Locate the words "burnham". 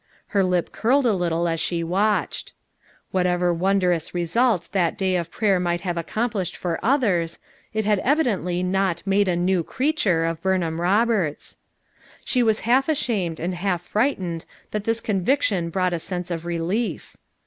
10.41-10.81